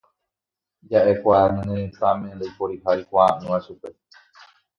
Jaʼekuaa 0.89 1.45
ñane 1.55 1.73
retãme 1.81 2.27
ndaiporiha 2.35 2.89
oikuaaʼỹva 2.95 3.57
chupe. 3.65 3.89